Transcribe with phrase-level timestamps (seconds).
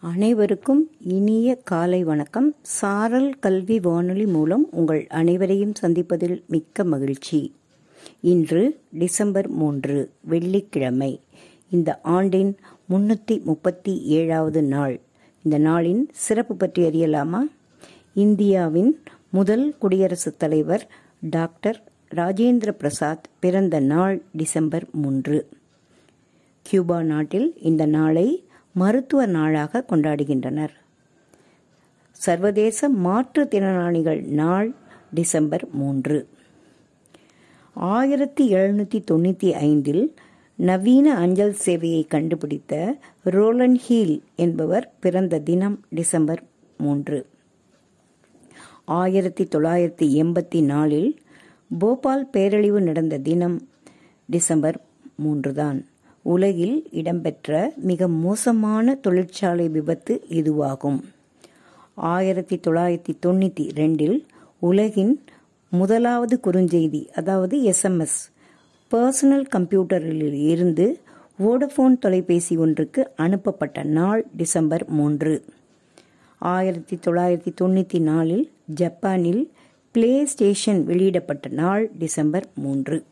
[0.00, 2.54] அனைவருக்கும் இனிய காலை வணக்கம்.
[2.62, 7.54] சாரல் கல்வி வானொலி மூலம் உங்கள் அனைவரையும் சந்திப்பதில் மிக்க மகிழ்ச்சி.
[8.20, 11.20] இன்று டிசம்பர் மூன்று வெள்ளிக்கிழமை.
[11.70, 12.56] இந்த ஆண்டின்
[12.90, 15.00] முன்னூற்றி முப்பத்தி ஏழாவது நாள்.
[15.42, 17.40] இந்த நாளின் சிறப்பு பற்றி அறியலாமா?
[18.14, 18.98] இந்தியாவின்
[19.30, 20.88] முதல் குடியரசுத் தலைவர்
[21.20, 21.82] டாக்டர்
[22.14, 25.48] ராஜேந்திர பிரசாத் பிறந்த நாள் டிசம்பர் மூன்று.
[26.62, 28.44] கியூபா நாட்டில் இந்த நாளை
[28.80, 30.74] மருத்துவ நாளாக கொண்டாடுகின்றனர்.
[32.24, 34.68] சர்வதேச மாற்றுத்திறனாளிகள் நாள்
[35.14, 36.18] டிசம்பர் மூன்று.
[37.96, 40.04] ஆயிரத்தி எழுநூற்றி தொண்ணூற்றி ஐந்தில்
[40.58, 42.72] நவீன அஞ்சல் சேவையை கண்டுபிடித்த
[43.36, 46.42] ரோலன் ஹீல் என்பவர் பிறந்த தினம் டிசம்பர்
[46.78, 47.18] மூன்று.
[49.00, 51.10] ஆயிரத்தி தொள்ளாயிரத்தி எண்பத்தி நாலில்
[51.78, 53.56] போபால் பேரழிவு நடந்த தினம்
[54.28, 54.78] டிசம்பர்
[55.24, 55.78] மூன்றுதான்
[56.22, 61.00] உலகில் இடம்பெற்ற மிக மோசமான தொழிற்சாலை விபத்து இதுவாகும்.
[61.94, 64.24] ஆயிரத்தி தொள்ளாயிரத்தி தொண்ணூற்றி ரெண்டில்
[64.58, 65.24] உலகின்
[65.70, 68.18] முதலாவது குறுஞ்செய்தி அதாவது எஸ்எம்எஸ்
[68.90, 71.00] பர்சனல் கம்ப்யூட்டரில் இருந்து
[71.38, 75.44] வோடஃபோன் தொலைபேசி ஒன்றுக்கு அனுப்பப்பட்ட நாள் டிசம்பர் மூன்று.
[76.38, 79.52] ஆயிரத்தி தொள்ளாயிரத்தி தொண்ணூற்றி நாலில் ஜப்பானில்
[79.92, 83.04] பிளே ஸ்டேஷன் வெளியிடப்பட்ட நாள் டிசம்பர் மூன்று.